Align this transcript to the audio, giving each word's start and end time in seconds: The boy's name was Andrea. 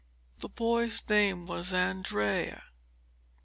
The 0.39 0.49
boy's 0.49 1.07
name 1.07 1.45
was 1.45 1.71
Andrea. 1.73 2.63